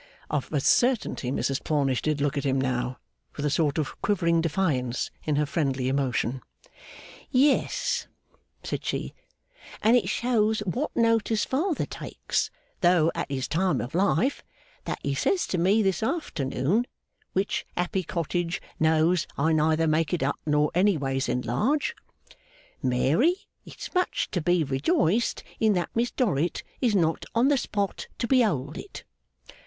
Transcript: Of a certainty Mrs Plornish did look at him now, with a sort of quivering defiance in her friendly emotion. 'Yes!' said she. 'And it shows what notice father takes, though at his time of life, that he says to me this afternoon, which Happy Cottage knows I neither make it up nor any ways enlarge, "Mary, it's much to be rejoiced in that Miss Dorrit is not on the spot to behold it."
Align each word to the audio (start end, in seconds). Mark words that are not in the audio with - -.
Of 0.31 0.51
a 0.51 0.59
certainty 0.59 1.31
Mrs 1.31 1.63
Plornish 1.63 2.01
did 2.01 2.21
look 2.21 2.35
at 2.35 2.43
him 2.43 2.59
now, 2.59 2.97
with 3.37 3.45
a 3.45 3.51
sort 3.51 3.77
of 3.77 4.01
quivering 4.01 4.41
defiance 4.41 5.11
in 5.25 5.35
her 5.35 5.45
friendly 5.45 5.89
emotion. 5.89 6.41
'Yes!' 7.29 8.07
said 8.63 8.83
she. 8.83 9.13
'And 9.79 9.95
it 9.95 10.09
shows 10.09 10.61
what 10.61 10.89
notice 10.95 11.45
father 11.45 11.85
takes, 11.85 12.49
though 12.79 13.11
at 13.13 13.29
his 13.29 13.47
time 13.47 13.79
of 13.79 13.93
life, 13.93 14.43
that 14.85 14.97
he 15.03 15.13
says 15.13 15.45
to 15.45 15.59
me 15.59 15.83
this 15.83 16.01
afternoon, 16.01 16.87
which 17.33 17.67
Happy 17.77 18.01
Cottage 18.01 18.59
knows 18.79 19.27
I 19.37 19.53
neither 19.53 19.85
make 19.85 20.15
it 20.15 20.23
up 20.23 20.39
nor 20.47 20.71
any 20.73 20.97
ways 20.97 21.29
enlarge, 21.29 21.95
"Mary, 22.81 23.35
it's 23.67 23.93
much 23.93 24.31
to 24.31 24.41
be 24.41 24.63
rejoiced 24.63 25.43
in 25.59 25.73
that 25.73 25.89
Miss 25.95 26.09
Dorrit 26.09 26.63
is 26.81 26.95
not 26.95 27.23
on 27.35 27.49
the 27.49 27.55
spot 27.59 28.07
to 28.17 28.25
behold 28.25 28.79
it." 28.79 29.03